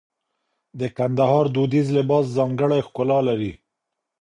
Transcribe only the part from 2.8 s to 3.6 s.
ښکلا لري.